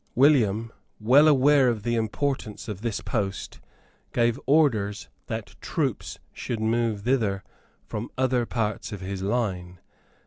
William, 0.15 0.73
well 0.99 1.27
aware 1.27 1.67
of 1.67 1.83
the 1.83 1.93
importance 1.93 2.67
of 2.67 2.81
this 2.81 3.01
post, 3.01 3.59
gave 4.13 4.39
orders 4.47 5.09
that 5.27 5.55
troops 5.61 6.17
should 6.33 6.59
move 6.59 7.01
thither 7.03 7.43
from 7.85 8.09
other 8.17 8.47
parts 8.47 8.91
of 8.91 8.99
his 9.01 9.21
line. 9.21 9.77